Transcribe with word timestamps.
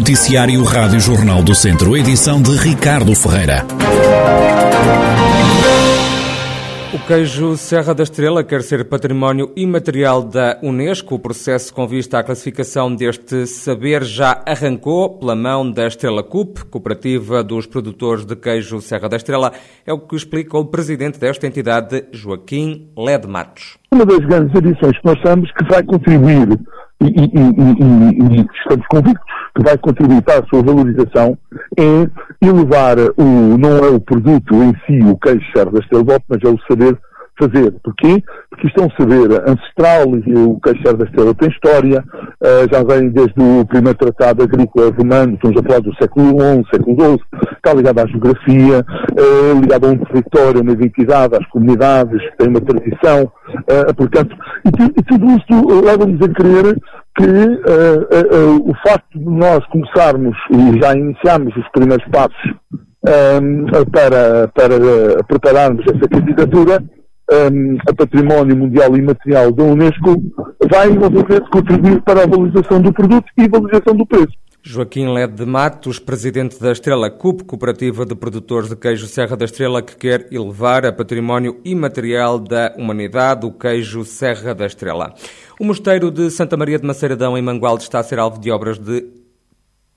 Noticiário 0.00 0.64
Rádio 0.64 0.98
Jornal 0.98 1.42
do 1.42 1.54
Centro, 1.54 1.94
edição 1.94 2.40
de 2.40 2.56
Ricardo 2.56 3.14
Ferreira. 3.14 3.66
O 6.94 6.98
queijo 7.06 7.54
Serra 7.58 7.94
da 7.94 8.02
Estrela 8.02 8.42
quer 8.42 8.62
ser 8.62 8.88
património 8.88 9.52
imaterial 9.54 10.22
da 10.22 10.58
Unesco. 10.62 11.16
O 11.16 11.18
processo 11.18 11.74
com 11.74 11.86
vista 11.86 12.18
à 12.18 12.24
classificação 12.24 12.94
deste 12.94 13.46
saber 13.46 14.02
já 14.02 14.42
arrancou 14.46 15.18
pela 15.18 15.36
mão 15.36 15.70
da 15.70 15.86
Estrela 15.86 16.22
Cup, 16.22 16.60
cooperativa 16.70 17.44
dos 17.44 17.66
produtores 17.66 18.24
de 18.24 18.34
queijo 18.34 18.80
Serra 18.80 19.06
da 19.06 19.16
Estrela. 19.16 19.52
É 19.86 19.92
o 19.92 19.98
que 19.98 20.16
explica 20.16 20.56
o 20.56 20.64
presidente 20.64 21.20
desta 21.20 21.46
entidade, 21.46 22.06
Joaquim 22.10 22.88
Led 22.96 23.26
Matos. 23.28 23.76
Uma 23.92 24.06
das 24.06 24.20
grandes 24.20 24.56
adições 24.56 24.98
que 24.98 25.04
nós 25.04 25.16
estamos 25.18 25.52
que 25.52 25.64
vai 25.64 25.82
contribuir 25.82 26.58
e, 27.00 27.06
e, 27.06 28.36
e, 28.36 28.40
e, 28.40 28.46
estamos 28.62 28.86
convictos 28.88 29.24
que 29.54 29.62
vai 29.62 29.78
contribuir 29.78 30.22
para 30.22 30.40
a 30.40 30.46
sua 30.46 30.62
valorização 30.62 31.36
é 31.78 32.46
elevar 32.46 32.96
o, 33.16 33.58
não 33.58 33.78
é 33.78 33.88
o 33.88 34.00
produto 34.00 34.54
em 34.54 34.74
si, 34.86 35.02
o 35.04 35.16
queijo 35.16 35.44
serve 35.54 35.72
da 35.72 35.78
Estrela 35.80 36.20
mas 36.28 36.42
é 36.44 36.48
o 36.48 36.58
saber 36.68 36.98
fazer. 37.40 37.72
Porquê? 37.82 38.22
Porque 38.50 38.66
isto 38.66 38.82
é 38.82 38.84
um 38.84 38.90
saber 38.90 39.32
ancestral 39.48 40.06
e 40.26 40.34
o 40.34 40.60
serve 40.84 40.98
da 40.98 41.04
Estrela 41.04 41.34
tem 41.34 41.48
história, 41.48 42.04
uh, 42.42 42.68
já 42.70 42.82
vem 42.82 43.08
desde 43.08 43.34
o 43.38 43.64
primeiro 43.64 43.98
tratado 43.98 44.42
agrícola 44.42 44.92
romano, 44.96 45.34
estamos 45.34 45.58
a 45.58 45.62
falar 45.62 45.80
do 45.80 45.94
século 45.94 46.38
XI, 46.38 46.64
século 46.70 47.00
XII, 47.00 47.20
está 47.56 47.74
ligado 47.74 47.98
à 48.00 48.06
geografia, 48.06 48.84
uh, 48.84 49.60
ligado 49.60 49.86
a 49.86 49.90
um 49.90 49.98
território, 49.98 50.62
uma 50.62 50.72
identidade, 50.72 51.36
às 51.36 51.46
comunidades, 51.48 52.20
tem 52.36 52.48
uma 52.48 52.60
tradição, 52.60 53.22
uh, 53.24 53.94
portanto, 53.96 54.36
e, 54.66 55.02
tudo 55.02 55.26
isto 55.26 55.80
leva-nos 55.84 56.20
a 56.22 56.28
crer 56.28 56.76
que 57.16 57.24
o 58.64 58.72
facto 58.86 59.18
de 59.18 59.24
nós 59.24 59.64
começarmos 59.66 60.36
e 60.50 60.80
já 60.80 60.94
iniciarmos 60.94 61.54
os 61.56 61.68
primeiros 61.72 62.06
passos 62.08 62.54
para, 63.90 64.48
para 64.54 65.24
prepararmos 65.24 65.84
essa 65.86 66.08
candidatura 66.08 66.78
um, 67.30 67.76
a 67.88 67.94
património 67.94 68.56
mundial 68.56 68.96
imaterial 68.96 69.52
da 69.52 69.62
Unesco 69.62 70.22
vai 70.70 70.88
novamente 70.90 71.48
contribuir 71.50 72.02
para 72.02 72.24
a 72.24 72.26
valorização 72.26 72.80
do 72.80 72.92
produto 72.92 73.26
e 73.38 73.48
valorização 73.48 73.94
do 73.94 74.06
preço. 74.06 74.34
Joaquim 74.62 75.08
Led 75.08 75.32
de 75.32 75.46
Matos, 75.46 75.98
presidente 75.98 76.60
da 76.60 76.70
Estrela 76.70 77.10
CUP, 77.10 77.44
Cooperativa 77.44 78.04
de 78.04 78.14
Produtores 78.14 78.68
de 78.68 78.76
Queijo 78.76 79.06
Serra 79.06 79.34
da 79.34 79.46
Estrela, 79.46 79.80
que 79.80 79.96
quer 79.96 80.26
elevar 80.30 80.84
a 80.84 80.92
património 80.92 81.58
imaterial 81.64 82.38
da 82.38 82.74
humanidade, 82.76 83.46
o 83.46 83.52
queijo 83.52 84.04
Serra 84.04 84.54
da 84.54 84.66
Estrela. 84.66 85.14
O 85.58 85.64
Mosteiro 85.64 86.10
de 86.10 86.30
Santa 86.30 86.58
Maria 86.58 86.78
de 86.78 86.86
Maceiradão, 86.86 87.38
em 87.38 87.42
Mangualde, 87.42 87.84
está 87.84 88.00
a 88.00 88.02
ser 88.02 88.18
alvo 88.18 88.38
de 88.38 88.50
obras 88.50 88.78
de 88.78 89.19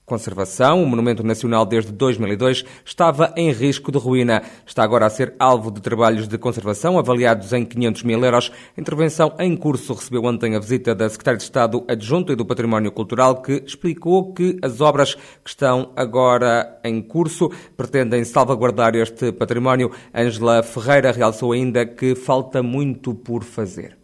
Conservação, 0.06 0.84
o 0.84 0.86
Monumento 0.86 1.24
Nacional 1.24 1.66
desde 1.66 1.92
2002, 1.94 2.66
estava 2.84 3.34
em 3.38 3.52
risco 3.52 3.90
de 3.90 3.98
ruína. 3.98 4.44
Está 4.66 4.84
agora 4.84 5.06
a 5.06 5.10
ser 5.10 5.34
alvo 5.40 5.72
de 5.72 5.82
trabalhos 5.82 6.28
de 6.28 6.38
conservação 6.38 7.00
avaliados 7.00 7.54
em 7.54 7.64
500 7.64 8.04
mil 8.04 8.22
euros. 8.22 8.52
A 8.78 8.82
intervenção 8.82 9.34
em 9.40 9.56
curso 9.56 9.94
recebeu 9.94 10.26
ontem 10.26 10.58
a 10.58 10.60
visita 10.60 10.94
da 10.94 11.10
Secretária 11.10 11.38
de 11.38 11.44
Estado 11.44 11.86
Adjunto 11.88 12.34
e 12.34 12.36
do 12.36 12.46
Património 12.46 12.92
Cultural, 12.92 13.42
que 13.42 13.64
explicou 13.66 14.34
que 14.34 14.60
as 14.62 14.82
obras 14.82 15.16
que 15.16 15.50
estão 15.50 15.94
agora 15.96 16.80
em 16.84 17.02
curso 17.02 17.50
pretendem 17.78 18.26
salvaguardar 18.26 18.96
este 18.96 19.32
património. 19.32 19.90
Ângela 20.14 20.62
Ferreira 20.64 21.14
realçou 21.14 21.54
ainda 21.54 21.86
que 21.86 22.14
falta 22.14 22.62
muito 22.62 23.16
por 23.16 23.46
fazer. 23.46 24.03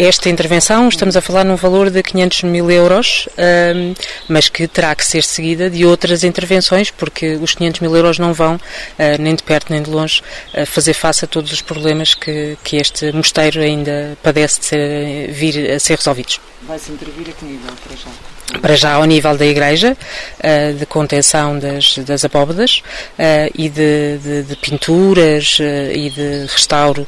Esta 0.00 0.28
intervenção, 0.28 0.88
estamos 0.88 1.16
a 1.16 1.20
falar 1.20 1.42
num 1.44 1.56
valor 1.56 1.90
de 1.90 2.00
500 2.04 2.44
mil 2.44 2.70
euros, 2.70 3.28
mas 4.28 4.48
que 4.48 4.68
terá 4.68 4.94
que 4.94 5.04
ser 5.04 5.24
seguida 5.24 5.68
de 5.68 5.84
outras 5.84 6.22
intervenções, 6.22 6.88
porque 6.88 7.34
os 7.34 7.56
500 7.56 7.80
mil 7.80 7.96
euros 7.96 8.16
não 8.16 8.32
vão, 8.32 8.60
ah, 8.96 9.18
nem 9.18 9.34
de 9.34 9.42
perto 9.42 9.72
nem 9.72 9.82
de 9.82 9.90
longe, 9.90 10.22
fazer 10.66 10.94
face 10.94 11.24
a 11.24 11.28
todos 11.28 11.50
os 11.50 11.62
problemas 11.62 12.14
que, 12.14 12.56
que 12.62 12.76
este 12.76 13.10
mosteiro 13.10 13.60
ainda 13.60 14.16
padece 14.22 14.60
de 14.60 14.66
ser, 14.66 15.32
vir 15.32 15.72
a 15.72 15.80
ser 15.80 15.96
resolvidos. 15.96 16.38
Vai-se 16.62 16.92
intervir 16.92 17.28
a 17.28 17.32
que 17.32 17.44
nível, 17.44 17.72
para 17.84 17.96
já? 17.96 18.10
para 18.60 18.74
já 18.74 18.94
ao 18.94 19.04
nível 19.04 19.36
da 19.36 19.44
igreja, 19.44 19.96
uh, 20.38 20.74
de 20.74 20.86
contenção 20.86 21.58
das, 21.58 21.98
das 21.98 22.24
abóbadas 22.24 22.82
uh, 23.18 23.52
e 23.54 23.68
de, 23.68 24.18
de, 24.18 24.42
de 24.44 24.56
pinturas 24.56 25.58
uh, 25.58 25.92
e 25.92 26.08
de 26.10 26.46
restauro 26.50 27.06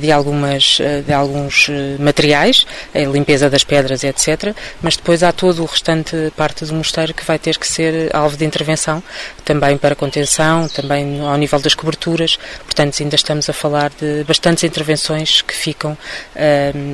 de, 0.00 0.10
algumas, 0.10 0.78
de 1.06 1.12
alguns 1.12 1.68
materiais, 1.98 2.66
limpeza 2.94 3.48
das 3.48 3.64
pedras, 3.64 4.02
etc. 4.04 4.54
Mas 4.82 4.96
depois 4.96 5.22
há 5.22 5.32
todo 5.32 5.62
o 5.62 5.66
restante 5.66 6.32
parte 6.36 6.64
do 6.64 6.74
mosteiro 6.74 7.14
que 7.14 7.24
vai 7.24 7.38
ter 7.38 7.58
que 7.58 7.66
ser 7.66 8.14
alvo 8.14 8.36
de 8.36 8.44
intervenção, 8.44 9.02
também 9.44 9.76
para 9.76 9.94
contenção, 9.94 10.68
também 10.68 11.20
ao 11.20 11.36
nível 11.36 11.60
das 11.60 11.74
coberturas. 11.74 12.38
Portanto, 12.64 12.96
ainda 13.00 13.14
estamos 13.14 13.48
a 13.48 13.52
falar 13.52 13.90
de 13.90 14.24
bastantes 14.24 14.64
intervenções 14.64 15.42
que 15.42 15.54
ficam, 15.54 15.96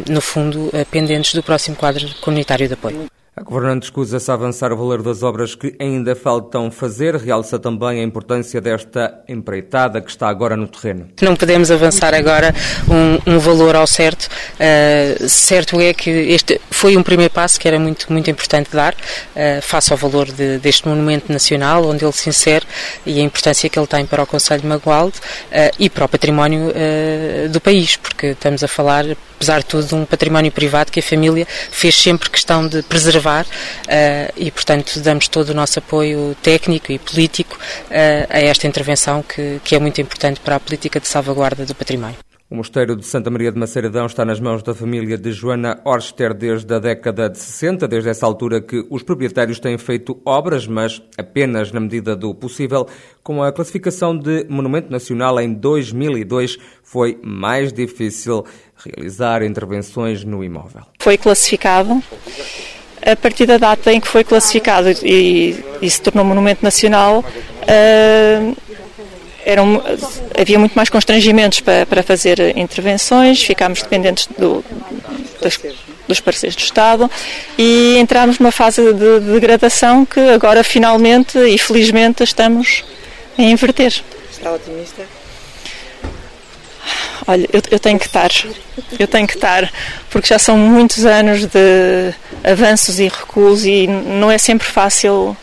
no 0.08 0.20
fundo, 0.20 0.70
pendentes 0.90 1.34
do 1.34 1.42
próximo 1.42 1.76
quadro 1.76 1.85
comunitário 2.20 2.68
de 2.68 2.74
apoio. 2.74 3.06
A 3.38 3.42
governante 3.42 3.82
escusa-se 3.82 4.30
a 4.30 4.34
avançar 4.34 4.72
o 4.72 4.76
valor 4.78 5.02
das 5.02 5.22
obras 5.22 5.54
que 5.54 5.76
ainda 5.78 6.16
faltam 6.16 6.70
fazer, 6.70 7.14
realça 7.16 7.58
também 7.58 8.00
a 8.00 8.02
importância 8.02 8.62
desta 8.62 9.22
empreitada 9.28 10.00
que 10.00 10.08
está 10.08 10.26
agora 10.26 10.56
no 10.56 10.66
terreno. 10.66 11.10
Não 11.20 11.36
podemos 11.36 11.70
avançar 11.70 12.14
agora 12.14 12.54
um, 12.88 13.34
um 13.34 13.38
valor 13.38 13.76
ao 13.76 13.86
certo. 13.86 14.26
Uh, 14.54 15.28
certo 15.28 15.78
é 15.78 15.92
que 15.92 16.08
este 16.08 16.58
foi 16.70 16.96
um 16.96 17.02
primeiro 17.02 17.30
passo 17.30 17.60
que 17.60 17.68
era 17.68 17.78
muito, 17.78 18.10
muito 18.10 18.30
importante 18.30 18.70
dar, 18.72 18.94
uh, 18.94 19.60
face 19.60 19.92
ao 19.92 19.98
valor 19.98 20.32
de, 20.32 20.56
deste 20.56 20.88
monumento 20.88 21.30
nacional, 21.30 21.86
onde 21.86 22.06
ele 22.06 22.12
se 22.14 22.30
insere 22.30 22.64
e 23.04 23.20
a 23.20 23.22
importância 23.22 23.68
que 23.68 23.78
ele 23.78 23.86
tem 23.86 24.06
para 24.06 24.22
o 24.22 24.26
Conselho 24.26 24.62
de 24.62 24.66
Magualde 24.66 25.18
uh, 25.18 25.76
e 25.78 25.90
para 25.90 26.06
o 26.06 26.08
património 26.08 26.72
do 27.50 27.60
país, 27.60 27.96
porque 27.96 28.28
estamos 28.28 28.64
a 28.64 28.68
falar, 28.68 29.04
apesar 29.36 29.58
de 29.58 29.66
tudo, 29.66 29.86
de 29.86 29.94
um 29.94 30.06
património 30.06 30.50
privado 30.50 30.90
que 30.90 31.00
a 31.00 31.02
família 31.02 31.46
fez 31.70 31.94
sempre 31.94 32.30
questão 32.30 32.66
de 32.66 32.82
preservar 32.82 33.25
uh, 33.30 34.32
e, 34.36 34.50
portanto, 34.50 35.00
damos 35.00 35.28
todo 35.28 35.50
o 35.50 35.54
nosso 35.54 35.78
apoio 35.78 36.36
técnico 36.42 36.92
e 36.92 36.98
político 36.98 37.56
uh, 37.56 38.26
a 38.28 38.40
esta 38.40 38.66
intervenção 38.66 39.22
que, 39.22 39.60
que 39.64 39.74
é 39.74 39.78
muito 39.78 40.00
importante 40.00 40.40
para 40.40 40.56
a 40.56 40.60
política 40.60 41.00
de 41.00 41.08
salvaguarda 41.08 41.64
do 41.64 41.74
património. 41.74 42.26
O 42.48 42.54
Mosteiro 42.54 42.94
de 42.94 43.04
Santa 43.04 43.28
Maria 43.28 43.50
de 43.50 43.58
Maceiradão 43.58 44.06
está 44.06 44.24
nas 44.24 44.38
mãos 44.38 44.62
da 44.62 44.72
família 44.72 45.18
de 45.18 45.32
Joana 45.32 45.80
Orster 45.84 46.32
desde 46.32 46.72
a 46.72 46.78
década 46.78 47.28
de 47.28 47.38
60, 47.40 47.88
desde 47.88 48.08
essa 48.08 48.24
altura 48.24 48.60
que 48.60 48.86
os 48.88 49.02
proprietários 49.02 49.58
têm 49.58 49.76
feito 49.76 50.22
obras, 50.24 50.64
mas 50.64 51.02
apenas 51.18 51.72
na 51.72 51.80
medida 51.80 52.14
do 52.14 52.32
possível. 52.32 52.86
Com 53.20 53.42
a 53.42 53.50
classificação 53.50 54.16
de 54.16 54.46
Monumento 54.48 54.92
Nacional 54.92 55.40
em 55.40 55.52
2002, 55.52 56.56
foi 56.84 57.18
mais 57.20 57.72
difícil 57.72 58.44
realizar 58.76 59.42
intervenções 59.42 60.22
no 60.22 60.44
imóvel. 60.44 60.82
Foi 61.00 61.18
classificado 61.18 62.00
a 63.06 63.14
partir 63.14 63.46
da 63.46 63.56
data 63.56 63.92
em 63.92 64.00
que 64.00 64.08
foi 64.08 64.24
classificado 64.24 64.90
e, 65.02 65.64
e 65.80 65.88
se 65.88 66.00
tornou 66.00 66.24
monumento 66.24 66.64
nacional, 66.64 67.24
uh, 67.62 68.56
eram, 69.44 69.80
havia 70.36 70.58
muito 70.58 70.74
mais 70.74 70.90
constrangimentos 70.90 71.60
para, 71.60 71.86
para 71.86 72.02
fazer 72.02 72.56
intervenções, 72.58 73.40
ficámos 73.40 73.80
dependentes 73.80 74.26
do, 74.36 74.64
das, 75.40 75.56
dos 76.08 76.18
parceiros 76.18 76.56
do 76.56 76.62
Estado 76.62 77.08
e 77.56 77.96
entramos 77.96 78.40
numa 78.40 78.50
fase 78.50 78.92
de 78.92 79.20
degradação 79.20 80.04
que 80.04 80.18
agora 80.18 80.64
finalmente 80.64 81.38
e 81.38 81.56
felizmente 81.58 82.24
estamos 82.24 82.84
a 83.38 83.42
inverter. 83.42 84.02
Está 84.30 84.52
otimista? 84.52 85.02
Olha, 87.26 87.48
eu, 87.52 87.60
eu, 87.72 87.78
tenho 87.80 87.98
que 87.98 88.06
estar, 88.06 88.30
eu 88.98 89.08
tenho 89.08 89.26
que 89.26 89.34
estar, 89.34 89.72
porque 90.10 90.28
já 90.28 90.38
são 90.38 90.56
muitos 90.56 91.04
anos 91.04 91.44
de 91.46 92.14
avanços 92.44 93.00
e 93.00 93.08
recuos 93.08 93.64
e 93.64 93.86
não 93.88 94.30
é 94.30 94.38
sempre 94.38 94.66
fácil 94.66 95.36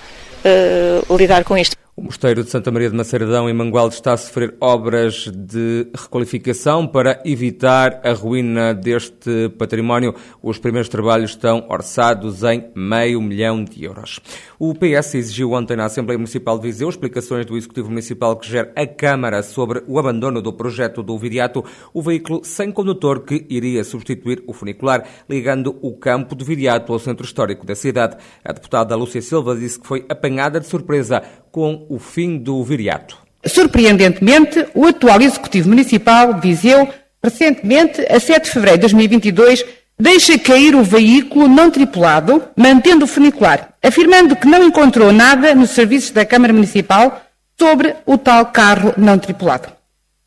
uh, 0.45 1.17
lidar 1.17 1.43
com 1.43 1.57
isto. 1.57 1.82
O 1.95 2.01
Mosteiro 2.01 2.43
de 2.43 2.49
Santa 2.49 2.71
Maria 2.71 2.89
de 2.89 2.97
Maceiradão, 2.97 3.47
em 3.47 3.53
Mangualde, 3.53 3.93
está 3.93 4.13
a 4.13 4.17
sofrer 4.17 4.55
obras 4.59 5.27
de 5.31 5.87
requalificação 5.95 6.87
para 6.87 7.21
evitar 7.23 8.01
a 8.03 8.11
ruína 8.13 8.73
deste 8.73 9.49
património. 9.59 10.15
Os 10.41 10.57
primeiros 10.57 10.89
trabalhos 10.89 11.29
estão 11.29 11.67
orçados 11.69 12.41
em 12.41 12.65
meio 12.75 13.21
milhão 13.21 13.63
de 13.63 13.83
euros. 13.83 14.19
O 14.57 14.73
PS 14.73 15.13
exigiu 15.13 15.51
ontem 15.51 15.77
na 15.77 15.85
Assembleia 15.85 16.17
Municipal 16.17 16.57
de 16.57 16.63
Viseu 16.63 16.89
explicações 16.89 17.45
do 17.45 17.55
Executivo 17.55 17.89
Municipal 17.89 18.37
que 18.37 18.49
gera 18.49 18.71
a 18.75 18.87
Câmara 18.87 19.43
sobre 19.43 19.83
o 19.87 19.99
abandono 19.99 20.41
do 20.41 20.51
projeto 20.51 21.03
do 21.03 21.15
Viriato, 21.15 21.63
o 21.93 22.01
veículo 22.01 22.41
sem 22.43 22.71
condutor 22.71 23.23
que 23.23 23.45
iria 23.47 23.83
substituir 23.83 24.43
o 24.47 24.53
funicular, 24.53 25.07
ligando 25.29 25.77
o 25.79 25.95
campo 25.95 26.35
de 26.35 26.43
Viriato 26.43 26.91
ao 26.91 26.97
centro 26.97 27.23
histórico 27.23 27.67
da 27.67 27.75
cidade. 27.75 28.17
A 28.43 28.51
deputada 28.51 28.95
Lúcia 28.95 29.21
Silva 29.21 29.55
disse 29.55 29.79
que 29.79 29.85
foi 29.85 30.03
apanhada 30.09 30.59
de 30.59 30.65
surpresa 30.65 31.21
com 31.53 31.82
o 31.89 31.99
fim 31.99 32.37
do 32.37 32.63
viriato. 32.63 33.17
Surpreendentemente, 33.45 34.65
o 34.73 34.85
atual 34.85 35.21
Executivo 35.21 35.69
Municipal 35.69 36.33
de 36.33 36.41
Viseu, 36.41 36.87
recentemente, 37.23 38.01
a 38.09 38.19
7 38.19 38.45
de 38.45 38.51
fevereiro 38.51 38.77
de 38.77 38.81
2022, 38.81 39.65
deixa 39.99 40.37
cair 40.39 40.75
o 40.75 40.83
veículo 40.83 41.47
não 41.47 41.69
tripulado, 41.69 42.43
mantendo 42.55 43.05
o 43.05 43.07
funicular, 43.07 43.73
afirmando 43.83 44.35
que 44.35 44.47
não 44.47 44.63
encontrou 44.63 45.11
nada 45.11 45.53
nos 45.53 45.71
serviços 45.71 46.11
da 46.11 46.25
Câmara 46.25 46.53
Municipal 46.53 47.21
sobre 47.59 47.95
o 48.05 48.17
tal 48.17 48.45
carro 48.47 48.93
não 48.97 49.19
tripulado. 49.19 49.69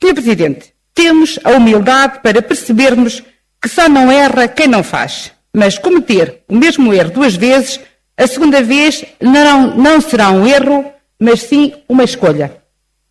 Sr. 0.03 0.15
Presidente, 0.15 0.73
temos 0.95 1.39
a 1.43 1.51
humildade 1.53 2.21
para 2.23 2.43
percebermos 2.43 3.23
que 3.61 3.69
só 3.69 3.89
não 3.89 4.11
erra 4.11 4.49
quem 4.49 4.69
não 4.69 4.83
faz, 4.83 5.33
mas 5.55 5.79
cometer 5.79 6.43
o 6.49 6.55
mesmo 6.55 6.93
erro 6.93 7.11
duas 7.11 7.35
vezes, 7.35 7.81
a 8.17 8.27
segunda 8.27 8.63
vez 8.63 9.05
não, 9.21 9.77
não 9.77 10.01
será 10.01 10.31
um 10.31 10.47
erro, 10.47 10.85
mas 11.21 11.43
sim 11.43 11.73
uma 11.89 12.05
escolha. 12.05 12.57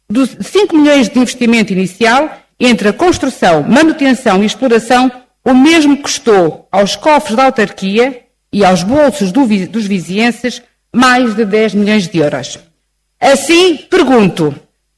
Dos 0.09 0.35
5 0.39 0.75
milhões 0.75 1.09
de 1.09 1.19
investimento 1.19 1.73
inicial, 1.73 2.29
entre 2.59 2.89
a 2.89 2.93
construção, 2.93 3.63
manutenção 3.63 4.41
e 4.41 4.45
exploração, 4.45 5.11
o 5.43 5.53
mesmo 5.53 5.97
custou 5.97 6.67
aos 6.71 6.95
cofres 6.95 7.35
da 7.35 7.45
autarquia 7.45 8.21
e 8.51 8.63
aos 8.63 8.83
bolsos 8.83 9.31
do, 9.31 9.45
dos 9.67 9.85
vizienses 9.85 10.61
mais 10.93 11.35
de 11.35 11.43
10 11.43 11.73
milhões 11.73 12.07
de 12.07 12.17
euros. 12.19 12.57
Assim, 13.19 13.75
pergunto, 13.89 14.55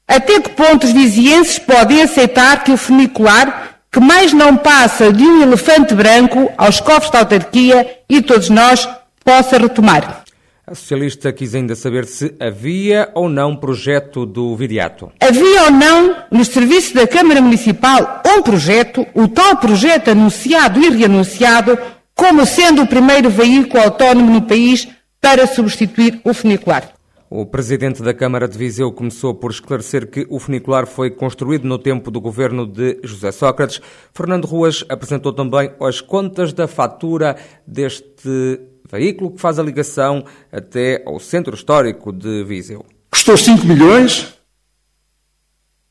até 0.07 0.39
que 0.39 0.50
ponto 0.50 0.86
os 0.86 0.92
vizienses 0.92 1.59
podem 1.59 2.01
aceitar 2.01 2.63
que 2.63 2.71
o 2.71 2.77
funicular, 2.77 3.80
que 3.92 4.00
mais 4.00 4.31
não 4.31 4.56
passa 4.56 5.12
de 5.12 5.24
um 5.24 5.42
elefante 5.42 5.94
branco 5.94 6.51
aos 6.57 6.80
cofres 6.80 7.12
da 7.12 7.19
autarquia 7.19 8.00
e 8.07 8.21
todos 8.21 8.50
nós, 8.50 8.88
possa 9.24 9.57
retomar? 9.57 10.24
A 10.69 10.75
socialista 10.75 11.31
quis 11.31 11.55
ainda 11.55 11.77
saber 11.77 12.05
se 12.05 12.35
havia 12.41 13.09
ou 13.15 13.29
não 13.29 13.55
projeto 13.55 14.25
do 14.25 14.53
Viriato. 14.53 15.09
Havia 15.17 15.63
ou 15.63 15.71
não, 15.71 16.15
nos 16.29 16.49
serviços 16.49 16.91
da 16.91 17.07
Câmara 17.07 17.41
Municipal, 17.41 18.21
um 18.27 18.41
projeto, 18.41 19.07
o 19.13 19.29
tal 19.29 19.55
projeto 19.55 20.09
anunciado 20.09 20.77
e 20.81 20.89
reanunciado, 20.89 21.79
como 22.13 22.45
sendo 22.45 22.81
o 22.81 22.87
primeiro 22.87 23.29
veículo 23.29 23.81
autónomo 23.81 24.29
no 24.29 24.41
país 24.41 24.89
para 25.21 25.47
substituir 25.47 26.19
o 26.25 26.33
funicular. 26.33 26.91
O 27.29 27.45
presidente 27.45 28.03
da 28.03 28.13
Câmara 28.13 28.45
de 28.45 28.57
Viseu 28.57 28.91
começou 28.91 29.35
por 29.35 29.51
esclarecer 29.51 30.09
que 30.09 30.27
o 30.29 30.37
funicular 30.37 30.85
foi 30.85 31.11
construído 31.11 31.65
no 31.65 31.77
tempo 31.77 32.11
do 32.11 32.19
governo 32.19 32.65
de 32.65 32.99
José 33.03 33.31
Sócrates. 33.31 33.81
Fernando 34.13 34.45
Ruas 34.45 34.83
apresentou 34.89 35.31
também 35.31 35.71
as 35.79 36.01
contas 36.01 36.51
da 36.51 36.67
fatura 36.67 37.37
deste 37.65 38.59
veículo 38.91 39.31
que 39.31 39.41
faz 39.41 39.59
a 39.59 39.63
ligação 39.63 40.25
até 40.51 41.03
ao 41.05 41.19
centro 41.19 41.55
histórico 41.55 42.11
de 42.11 42.43
Viseu. 42.43 42.85
Custou 43.09 43.37
5 43.37 43.65
milhões, 43.65 44.33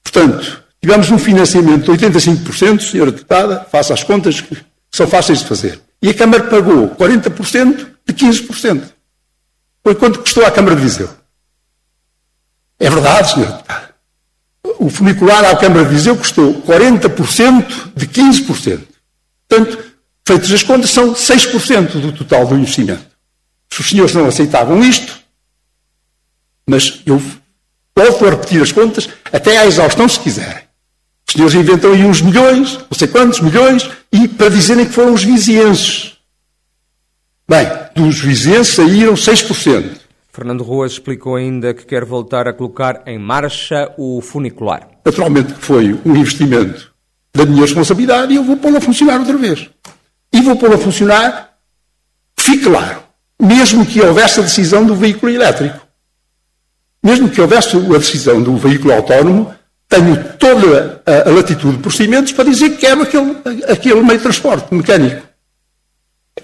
portanto, 0.03 0.63
tivemos 0.81 1.11
um 1.11 1.19
financiamento 1.19 1.97
de 1.97 2.07
85%, 2.07 2.81
senhora 2.81 3.11
deputada, 3.11 3.67
faça 3.71 3.95
as 3.95 4.03
contas 4.03 4.41
que 4.41 4.57
são 4.91 5.07
fáceis 5.07 5.41
de 5.41 5.47
fazer. 5.47 5.81
E 6.03 6.11
a 6.11 6.15
Câmara 6.15 6.45
pagou 6.45 6.91
40% 6.91 7.87
de 8.07 8.15
15%. 8.15 8.85
Foi 9.83 9.95
quanto 9.95 10.21
custou 10.21 10.45
à 10.45 10.51
Câmara 10.51 10.77
de 10.77 10.83
Viseu. 10.83 11.09
É 12.79 12.91
verdade, 12.91 13.33
senhor 13.33 13.51
deputado. 13.51 13.87
O 14.79 14.91
funicular 14.91 15.45
à 15.45 15.57
Câmara 15.57 15.85
de 15.85 15.95
Viseu 15.95 16.17
custou 16.17 16.63
40% 16.63 17.93
de 17.95 18.07
15%. 18.07 18.81
Portanto, 19.49 19.96
feitas 20.27 20.53
as 20.53 20.63
contas, 20.63 20.91
são 20.91 21.15
6% 21.15 22.01
do 22.01 22.13
total 22.13 22.47
do 22.47 22.57
investimento. 22.57 23.07
Se 23.73 23.81
os 23.81 23.89
senhores 23.89 24.15
não 24.15 24.27
aceitavam 24.27 24.83
isto, 24.83 25.19
mas 26.69 27.01
eu 27.07 27.23
volto 27.97 28.27
a 28.27 28.31
repetir 28.31 28.61
as 28.61 28.73
contas 28.73 29.09
até 29.33 29.57
à 29.59 29.67
exaustão, 29.67 30.09
se 30.09 30.19
quiserem. 30.19 30.65
Os 31.29 31.33
senhores 31.33 31.55
inventam 31.55 31.93
aí 31.93 32.05
uns 32.05 32.21
milhões, 32.21 32.75
não 32.75 32.99
sei 32.99 33.09
quantos 33.09 33.41
milhões, 33.41 33.89
e 34.13 34.27
para 34.27 34.49
dizerem 34.49 34.85
que 34.85 34.93
foram 34.93 35.15
os 35.15 35.23
vizienses. 35.23 36.17
Bem, 37.49 37.67
dos 37.95 38.19
vizienses 38.19 38.75
saíram 38.75 39.15
6%. 39.15 40.01
Fernando 40.33 40.65
Ruas 40.65 40.93
explicou 40.93 41.37
ainda 41.37 41.73
que 41.73 41.87
quer 41.87 42.05
voltar 42.05 42.47
a 42.49 42.53
colocar 42.53 43.03
em 43.07 43.19
marcha 43.19 43.93
o 43.97 44.21
funicular. 44.21 44.89
Naturalmente 45.05 45.55
que 45.55 45.61
foi 45.61 45.99
um 46.05 46.17
investimento 46.17 46.93
da 47.35 47.47
minha 47.47 47.63
responsabilidade 47.63 48.33
e 48.33 48.37
eu 48.37 48.45
vou 48.45 48.57
pô-lo 48.57 48.77
a 48.77 48.81
funcionar 48.81 49.21
outra 49.21 49.37
vez. 49.37 49.71
E 50.33 50.41
vou 50.41 50.57
pô-lo 50.57 50.75
a 50.75 50.79
funcionar, 50.79 51.57
fique 52.39 52.65
claro, 52.65 53.03
mesmo 53.41 53.87
que 53.87 54.01
houvesse 54.01 54.41
a 54.41 54.43
decisão 54.43 54.85
do 54.85 54.95
veículo 54.95 55.33
elétrico. 55.33 55.87
Mesmo 57.03 57.29
que 57.29 57.41
houvesse 57.41 57.77
a 57.77 57.99
decisão 57.99 58.43
do 58.43 58.57
veículo 58.57 58.93
autónomo, 58.93 59.55
tenho 59.89 60.17
toda 60.39 61.03
a, 61.07 61.29
a 61.29 61.33
latitude 61.33 61.77
de 61.77 61.83
procedimentos 61.83 62.33
para 62.33 62.45
dizer 62.45 62.71
que 62.71 62.79
quero 62.79 63.03
aquele, 63.03 63.37
aquele 63.69 64.03
meio 64.03 64.19
de 64.19 64.23
transporte 64.23 64.75
mecânico. 64.75 65.23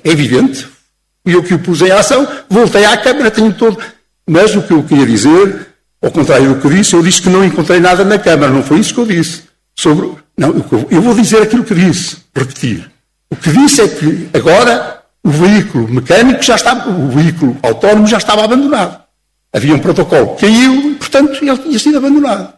É 0.04 0.10
evidente. 0.10 0.68
E 1.26 1.32
eu 1.32 1.42
que 1.42 1.54
o 1.54 1.58
pus 1.58 1.82
em 1.82 1.90
ação, 1.90 2.26
voltei 2.48 2.84
à 2.84 2.96
Câmara, 2.96 3.30
tenho 3.30 3.52
todo. 3.52 3.78
Mas 4.28 4.54
o 4.54 4.62
que 4.62 4.72
eu 4.72 4.82
queria 4.82 5.06
dizer, 5.06 5.66
ao 6.00 6.10
contrário 6.10 6.54
do 6.54 6.60
que 6.60 6.66
eu 6.66 6.70
disse, 6.70 6.94
eu 6.94 7.02
disse 7.02 7.22
que 7.22 7.28
não 7.28 7.44
encontrei 7.44 7.80
nada 7.80 8.04
na 8.04 8.18
Câmara, 8.18 8.52
não 8.52 8.62
foi 8.62 8.78
isso 8.78 8.94
que 8.94 9.00
eu 9.00 9.06
disse. 9.06 9.44
Sobre. 9.76 10.12
Não, 10.36 10.64
eu 10.90 11.02
vou 11.02 11.14
dizer 11.14 11.42
aquilo 11.42 11.64
que 11.64 11.74
disse, 11.74 12.18
repetir. 12.34 12.91
O 13.32 13.36
que 13.36 13.50
disse 13.50 13.80
é 13.80 13.88
que 13.88 14.28
agora 14.34 15.04
o 15.24 15.30
veículo 15.30 15.88
mecânico 15.88 16.42
já 16.42 16.54
estava, 16.54 16.90
o 16.90 17.08
veículo 17.08 17.56
autónomo 17.62 18.06
já 18.06 18.18
estava 18.18 18.44
abandonado. 18.44 19.02
Havia 19.50 19.74
um 19.74 19.78
protocolo 19.78 20.34
que 20.34 20.42
caiu 20.42 20.96
portanto, 20.96 21.42
ele 21.42 21.56
tinha 21.56 21.78
sido 21.78 21.96
abandonado. 21.96 22.52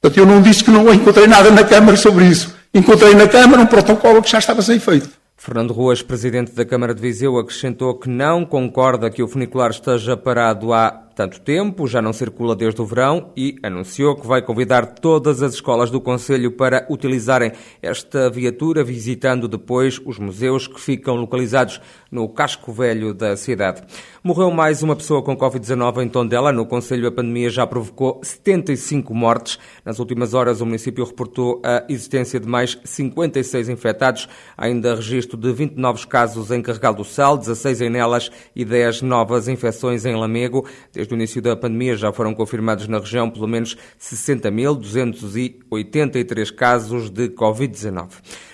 Portanto, 0.00 0.18
eu 0.18 0.24
não 0.24 0.40
disse 0.40 0.62
que 0.62 0.70
não 0.70 0.94
encontrei 0.94 1.26
nada 1.26 1.50
na 1.50 1.64
Câmara 1.64 1.96
sobre 1.96 2.26
isso. 2.26 2.54
Encontrei 2.72 3.12
na 3.12 3.26
Câmara 3.26 3.60
um 3.60 3.66
protocolo 3.66 4.22
que 4.22 4.30
já 4.30 4.38
estava 4.38 4.60
a 4.60 4.62
ser 4.62 4.78
feito. 4.78 5.10
Fernando 5.36 5.72
Ruas, 5.72 6.00
presidente 6.00 6.52
da 6.52 6.64
Câmara 6.64 6.94
de 6.94 7.00
Viseu, 7.00 7.36
acrescentou 7.36 7.98
que 7.98 8.08
não 8.08 8.44
concorda 8.44 9.10
que 9.10 9.24
o 9.24 9.26
funicular 9.26 9.70
esteja 9.70 10.16
parado 10.16 10.72
há 10.72 10.90
tanto 11.20 11.38
tempo, 11.38 11.86
já 11.86 12.00
não 12.00 12.14
circula 12.14 12.56
desde 12.56 12.80
o 12.80 12.86
verão 12.86 13.30
e 13.36 13.58
anunciou 13.62 14.16
que 14.16 14.26
vai 14.26 14.40
convidar 14.40 14.86
todas 14.86 15.42
as 15.42 15.52
escolas 15.52 15.90
do 15.90 16.00
Conselho 16.00 16.50
para 16.50 16.86
utilizarem 16.88 17.52
esta 17.82 18.30
viatura, 18.30 18.82
visitando 18.82 19.46
depois 19.46 20.00
os 20.06 20.18
museus 20.18 20.66
que 20.66 20.80
ficam 20.80 21.16
localizados 21.16 21.78
no 22.10 22.26
casco 22.26 22.72
velho 22.72 23.12
da 23.12 23.36
cidade. 23.36 23.82
Morreu 24.24 24.50
mais 24.50 24.82
uma 24.82 24.96
pessoa 24.96 25.22
com 25.22 25.36
Covid-19 25.36 26.02
em 26.02 26.08
Tondela. 26.08 26.52
No 26.52 26.66
Conselho, 26.66 27.08
a 27.08 27.12
pandemia 27.12 27.50
já 27.50 27.66
provocou 27.66 28.20
75 28.22 29.14
mortes. 29.14 29.58
Nas 29.84 29.98
últimas 29.98 30.34
horas, 30.34 30.60
o 30.60 30.66
município 30.66 31.04
reportou 31.04 31.60
a 31.64 31.84
existência 31.88 32.40
de 32.40 32.48
mais 32.48 32.78
56 32.82 33.68
infectados. 33.68 34.26
ainda 34.56 34.94
registro 34.94 35.36
de 35.36 35.52
20 35.52 35.76
novos 35.76 36.04
casos 36.04 36.50
em 36.50 36.62
Carregal 36.62 36.94
do 36.94 37.04
Sal, 37.04 37.36
16 37.36 37.82
em 37.82 37.90
Nelas 37.90 38.30
e 38.56 38.64
10 38.64 39.02
novas 39.02 39.48
infecções 39.48 40.04
em 40.04 40.14
Lamego. 40.14 40.66
Desde 40.92 41.09
o 41.12 41.16
início 41.16 41.42
da 41.42 41.56
pandemia 41.56 41.96
já 41.96 42.12
foram 42.12 42.34
confirmados 42.34 42.86
na 42.88 42.98
região 42.98 43.30
pelo 43.30 43.48
menos 43.48 43.76
60.283 44.00 46.54
casos 46.54 47.10
de 47.10 47.28
Covid-19. 47.28 48.08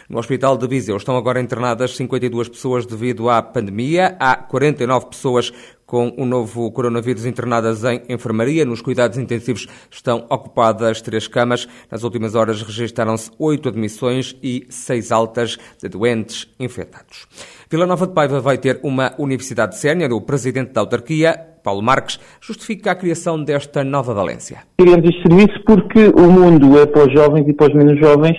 No 0.09 0.19
Hospital 0.19 0.57
de 0.57 0.69
Viseu 0.69 0.97
estão 0.97 1.17
agora 1.17 1.41
internadas 1.41 1.97
52 1.97 2.49
pessoas 2.49 2.87
devido 2.87 3.29
à 3.29 3.43
pandemia. 3.43 4.17
Há 4.21 4.37
49 4.37 5.07
pessoas 5.07 5.53
com 5.85 6.15
o 6.17 6.25
novo 6.25 6.71
coronavírus 6.71 7.25
internadas 7.25 7.85
em 7.85 8.03
enfermaria. 8.09 8.65
Nos 8.65 8.81
cuidados 8.81 9.19
intensivos 9.19 9.67
estão 9.91 10.27
ocupadas 10.29 11.01
três 11.01 11.27
camas. 11.27 11.69
Nas 11.91 12.03
últimas 12.03 12.35
horas 12.35 12.63
registaram-se 12.63 13.31
oito 13.39 13.69
admissões 13.69 14.37
e 14.43 14.67
seis 14.69 15.11
altas 15.11 15.59
de 15.81 15.89
doentes 15.89 16.49
infectados. 16.59 17.27
Vila 17.69 17.85
Nova 17.85 18.07
de 18.07 18.13
Paiva 18.13 18.41
vai 18.41 18.59
ter 18.59 18.79
uma 18.85 19.13
universidade 19.19 19.77
sénior. 19.77 20.13
O 20.13 20.21
presidente 20.21 20.73
da 20.73 20.83
autarquia, 20.83 21.37
Paulo 21.65 21.83
Marques, 21.83 22.21
justifica 22.41 22.93
a 22.93 22.95
criação 22.95 23.43
desta 23.43 23.83
nova 23.83 24.15
Valência. 24.15 24.59
Queremos 24.79 25.05
este 25.09 25.23
serviço 25.23 25.65
porque 25.67 26.07
o 26.15 26.31
mundo 26.31 26.79
é 26.79 26.87
para 26.87 27.09
os 27.09 27.13
jovens 27.13 27.49
e 27.49 27.53
para 27.53 27.67
os 27.67 27.75
menos 27.75 27.99
jovens 27.99 28.37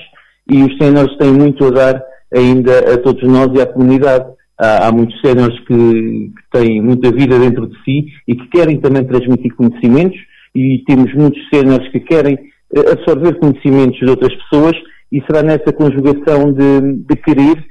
e 0.49 0.63
os 0.63 0.77
séniores 0.77 1.17
têm 1.17 1.33
muito 1.33 1.65
a 1.65 1.71
dar 1.71 2.03
ainda 2.33 2.93
a 2.93 2.97
todos 2.99 3.21
nós 3.23 3.49
e 3.53 3.61
à 3.61 3.65
comunidade. 3.65 4.25
Há, 4.57 4.87
há 4.87 4.91
muitos 4.93 5.19
séniores 5.19 5.59
que, 5.65 5.73
que, 5.75 6.49
têm 6.49 6.81
muita 6.81 7.11
vida 7.11 7.37
dentro 7.37 7.67
de 7.67 7.75
si 7.83 8.05
e 8.29 8.33
que 8.33 8.47
querem 8.47 8.79
também 8.79 9.03
transmitir 9.03 9.53
conhecimentos 9.55 10.17
e 10.55 10.85
temos 10.87 11.13
muitos 11.13 11.41
séniores 11.53 11.91
que 11.91 11.99
querem 11.99 12.39
eh, 12.73 12.91
absorver 12.93 13.37
conhecimentos 13.39 13.99
de 13.99 14.09
outras 14.09 14.33
pessoas 14.33 14.75
e 15.11 15.21
será 15.23 15.43
nessa 15.43 15.73
conjugação 15.73 16.53
de, 16.53 16.93
de 16.93 17.15
querer 17.17 17.61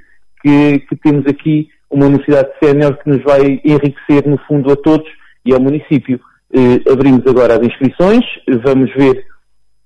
que, 0.47 0.79
que 0.79 0.97
temos 0.97 1.27
aqui 1.27 1.69
uma 1.91 2.07
universidade 2.07 2.51
sénior 2.63 2.97
que 2.99 3.11
nos 3.11 3.23
vai 3.25 3.61
enriquecer 3.65 4.27
no 4.27 4.39
fundo 4.47 4.73
a 4.73 4.77
todos 4.77 5.09
e 5.45 5.53
ao 5.53 5.61
município. 5.61 6.21
Eh, 6.55 6.89
abrimos 6.91 7.27
agora 7.27 7.55
as 7.55 7.67
inscrições, 7.67 8.25
vamos 8.65 8.93
ver 8.95 9.25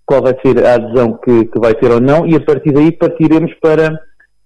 qual 0.05 0.23
vai 0.23 0.37
ser 0.45 0.63
a 0.65 0.75
adesão 0.75 1.19
que, 1.25 1.47
que, 1.47 1.59
vai 1.59 1.75
ter 1.75 1.91
ou 1.91 2.01
não, 2.01 2.27
e 2.27 2.35
a 2.35 2.41
partir 2.41 2.73
daí 2.73 2.93
partiremos 2.93 3.55
para, 3.55 3.99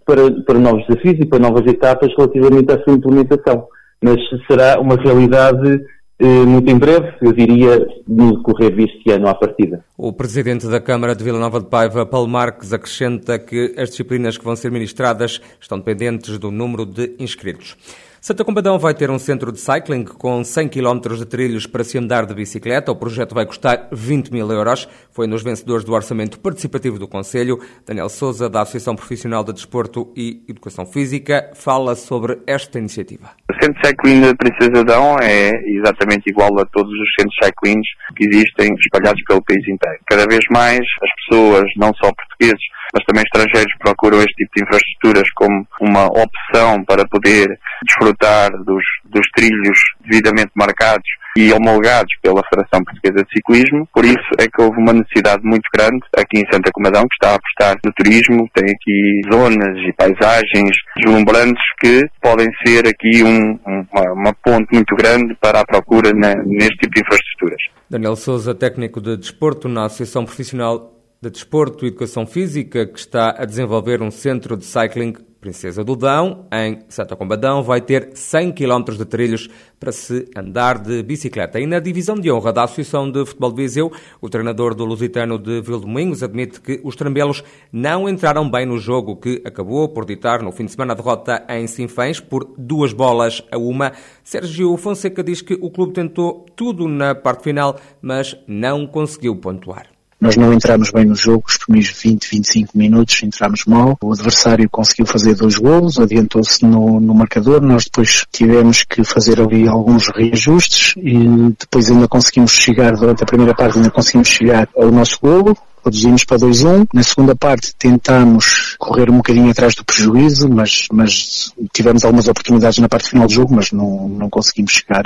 para, 0.06 0.30
para 0.46 0.58
novos 0.58 0.86
desafios 0.86 1.16
e 1.18 1.26
para 1.26 1.40
novas 1.40 1.66
etapas 1.66 2.12
relativamente 2.16 2.72
à 2.72 2.82
sua 2.84 2.94
implementação. 2.94 3.66
Mas 4.02 4.20
será 4.48 4.78
uma 4.78 4.96
realidade 4.96 5.80
muito 6.24 6.70
em 6.70 6.78
breve, 6.78 7.14
eu 7.20 7.32
diria, 7.32 7.86
no 8.06 8.36
decorrer 8.36 8.74
deste 8.74 9.10
ano 9.10 9.28
à 9.28 9.34
partida. 9.34 9.84
O 9.96 10.12
Presidente 10.12 10.66
da 10.66 10.80
Câmara 10.80 11.14
de 11.14 11.22
Vila 11.22 11.38
Nova 11.38 11.60
de 11.60 11.66
Paiva, 11.66 12.06
Paulo 12.06 12.28
Marques, 12.28 12.72
acrescenta 12.72 13.38
que 13.38 13.74
as 13.76 13.90
disciplinas 13.90 14.38
que 14.38 14.44
vão 14.44 14.56
ser 14.56 14.70
ministradas 14.70 15.40
estão 15.60 15.78
dependentes 15.78 16.38
do 16.38 16.50
número 16.50 16.86
de 16.86 17.14
inscritos. 17.18 17.76
Santa 18.24 18.42
Combadão 18.42 18.78
vai 18.78 18.94
ter 18.94 19.10
um 19.10 19.18
centro 19.18 19.52
de 19.52 19.60
cycling 19.60 20.04
com 20.04 20.42
100 20.42 20.70
km 20.70 21.14
de 21.14 21.26
trilhos 21.26 21.66
para 21.66 21.84
se 21.84 21.98
andar 21.98 22.24
de 22.24 22.32
bicicleta. 22.32 22.90
O 22.90 22.96
projeto 22.96 23.34
vai 23.34 23.44
custar 23.44 23.86
20 23.92 24.32
mil 24.32 24.50
euros. 24.50 24.88
Foi 25.10 25.26
nos 25.26 25.42
vencedores 25.42 25.84
do 25.84 25.92
orçamento 25.92 26.40
participativo 26.40 26.98
do 26.98 27.06
Conselho. 27.06 27.60
Daniel 27.84 28.08
Souza, 28.08 28.48
da 28.48 28.62
Associação 28.62 28.96
Profissional 28.96 29.44
de 29.44 29.52
Desporto 29.52 30.10
e 30.16 30.42
Educação 30.48 30.86
Física, 30.86 31.50
fala 31.52 31.94
sobre 31.94 32.38
esta 32.46 32.78
iniciativa. 32.78 33.32
Centro 33.64 33.80
cycling 33.82 34.20
da 34.20 34.34
Princesa 34.34 34.80
Adão 34.80 35.16
é 35.22 35.50
exatamente 35.64 36.28
igual 36.28 36.50
a 36.60 36.66
todos 36.66 36.92
os 36.92 37.08
centros 37.18 37.34
cycling 37.42 37.80
que 38.14 38.26
existem 38.26 38.68
espalhados 38.78 39.22
pelo 39.26 39.42
país 39.42 39.66
inteiro. 39.66 39.98
Cada 40.06 40.26
vez 40.26 40.44
mais 40.50 40.80
as 40.80 41.10
pessoas, 41.24 41.64
não 41.78 41.90
só 41.94 42.12
portugueses, 42.12 42.60
mas 42.92 43.04
também 43.06 43.24
estrangeiros 43.24 43.72
procuram 43.78 44.18
este 44.18 44.34
tipo 44.34 44.50
de 44.54 44.64
infraestruturas 44.64 45.30
como 45.34 45.66
uma 45.80 46.04
opção 46.08 46.84
para 46.84 47.08
poder 47.08 47.58
desfrutar 47.86 48.50
dos, 48.64 48.84
dos 49.06 49.26
trilhos 49.34 49.78
devidamente 50.04 50.52
marcados 50.54 51.08
e 51.36 51.52
homologados 51.52 52.12
pela 52.22 52.42
Federação 52.48 52.84
Portuguesa 52.84 53.24
de 53.24 53.32
Ciclismo. 53.34 53.88
Por 53.92 54.04
isso 54.04 54.28
é 54.38 54.46
que 54.46 54.62
houve 54.62 54.78
uma 54.78 54.92
necessidade 54.92 55.42
muito 55.44 55.68
grande 55.74 56.00
aqui 56.16 56.38
em 56.38 56.52
Santa 56.52 56.70
Comadão, 56.72 57.02
que 57.02 57.14
está 57.14 57.32
a 57.32 57.36
apostar 57.36 57.76
no 57.84 57.92
turismo, 57.92 58.48
tem 58.54 58.70
aqui 58.70 59.20
zonas 59.32 59.76
e 59.78 59.92
paisagens 59.92 60.76
deslumbrantes 60.96 61.62
que 61.80 62.02
podem 62.20 62.48
ser 62.64 62.86
aqui 62.86 63.22
um, 63.22 63.58
uma, 63.66 64.12
uma, 64.12 64.34
ponte 64.34 64.72
muito 64.72 64.94
grande 64.96 65.36
para 65.40 65.60
a 65.60 65.66
procura 65.66 66.12
na, 66.12 66.34
neste 66.44 66.76
tipo 66.76 66.94
de 66.94 67.00
infraestruturas. 67.00 67.62
Daniel 67.90 68.16
Souza, 68.16 68.54
técnico 68.54 69.00
de 69.00 69.16
desporto 69.16 69.68
na 69.68 69.86
Associação 69.86 70.24
Profissional 70.24 70.92
de 71.22 71.30
Desporto 71.30 71.84
e 71.84 71.88
Educação 71.88 72.26
Física, 72.26 72.86
que 72.86 72.98
está 72.98 73.34
a 73.38 73.44
desenvolver 73.44 74.02
um 74.02 74.10
centro 74.10 74.56
de 74.56 74.64
cycling 74.64 75.14
Princesa 75.44 75.84
do 75.84 75.94
Dão, 75.94 76.46
em 76.50 76.78
Santa 76.88 77.14
Combadão, 77.14 77.62
vai 77.62 77.78
ter 77.78 78.12
100 78.14 78.52
km 78.52 78.96
de 78.96 79.04
trilhos 79.04 79.46
para 79.78 79.92
se 79.92 80.26
andar 80.34 80.78
de 80.78 81.02
bicicleta. 81.02 81.60
E 81.60 81.66
na 81.66 81.80
divisão 81.80 82.14
de 82.14 82.32
honra 82.32 82.50
da 82.50 82.64
Associação 82.64 83.10
de 83.10 83.26
Futebol 83.26 83.50
de 83.52 83.62
Viseu, 83.62 83.92
o 84.22 84.30
treinador 84.30 84.74
do 84.74 84.86
Lusitano 84.86 85.38
de 85.38 85.60
Vildomingos 85.60 86.22
admite 86.22 86.62
que 86.62 86.80
os 86.82 86.96
trambelos 86.96 87.44
não 87.70 88.08
entraram 88.08 88.50
bem 88.50 88.64
no 88.64 88.78
jogo, 88.78 89.16
que 89.16 89.42
acabou 89.44 89.86
por 89.90 90.06
ditar 90.06 90.42
no 90.42 90.50
fim 90.50 90.64
de 90.64 90.72
semana 90.72 90.94
a 90.94 90.96
derrota 90.96 91.44
em 91.50 91.66
Sinfãs 91.66 92.20
por 92.20 92.54
duas 92.56 92.94
bolas 92.94 93.42
a 93.52 93.58
uma. 93.58 93.92
Sérgio 94.22 94.74
Fonseca 94.78 95.22
diz 95.22 95.42
que 95.42 95.58
o 95.60 95.70
clube 95.70 95.92
tentou 95.92 96.46
tudo 96.56 96.88
na 96.88 97.14
parte 97.14 97.42
final, 97.42 97.78
mas 98.00 98.34
não 98.48 98.86
conseguiu 98.86 99.36
pontuar. 99.36 99.93
Nós 100.24 100.38
não 100.38 100.54
entramos 100.54 100.90
bem 100.90 101.04
no 101.04 101.14
jogo, 101.14 101.44
os 101.46 101.58
primeiros 101.58 101.90
20, 101.90 102.30
25 102.30 102.78
minutos 102.78 103.22
entramos 103.22 103.66
mal. 103.66 103.94
O 104.02 104.10
adversário 104.10 104.66
conseguiu 104.70 105.04
fazer 105.04 105.34
dois 105.34 105.58
golos, 105.58 105.98
adiantou-se 105.98 106.64
no, 106.64 106.98
no, 106.98 107.14
marcador. 107.14 107.60
Nós 107.60 107.84
depois 107.84 108.24
tivemos 108.32 108.84
que 108.84 109.04
fazer 109.04 109.38
ali 109.38 109.68
alguns 109.68 110.08
reajustes 110.08 110.94
e 110.96 111.54
depois 111.60 111.90
ainda 111.90 112.08
conseguimos 112.08 112.52
chegar, 112.52 112.92
durante 112.96 113.22
a 113.22 113.26
primeira 113.26 113.54
parte 113.54 113.76
ainda 113.76 113.90
conseguimos 113.90 114.28
chegar 114.28 114.66
ao 114.74 114.90
nosso 114.90 115.18
golo 115.20 115.54
reduzimos 115.84 116.24
para 116.24 116.38
2-1. 116.38 116.86
Na 116.94 117.02
segunda 117.02 117.36
parte 117.36 117.74
tentámos 117.76 118.76
correr 118.78 119.10
um 119.10 119.18
bocadinho 119.18 119.50
atrás 119.50 119.74
do 119.74 119.84
prejuízo, 119.84 120.48
mas, 120.48 120.86
mas 120.90 121.52
tivemos 121.70 122.02
algumas 122.02 122.28
oportunidades 122.28 122.78
na 122.78 122.88
parte 122.88 123.10
final 123.10 123.26
do 123.26 123.32
jogo, 123.34 123.54
mas 123.54 123.72
não, 123.72 124.08
não 124.08 124.30
conseguimos 124.30 124.72
chegar, 124.72 125.04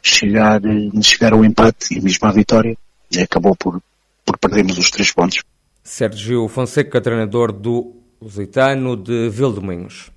chegar, 0.00 0.60
chegar 1.02 1.32
ao 1.32 1.44
empate 1.44 1.98
e 1.98 2.00
mesmo 2.00 2.28
à 2.28 2.30
vitória. 2.30 2.76
Acabou 3.20 3.56
por, 3.56 3.82
por 4.24 4.38
perdermos 4.38 4.78
os 4.78 4.90
três 4.90 5.12
pontos. 5.12 5.42
Sérgio 5.82 6.46
Fonseca, 6.48 7.00
treinador 7.00 7.52
do 7.52 7.96
Lusitano 8.20 8.96
de 8.96 9.28
Vildomingos. 9.28 10.11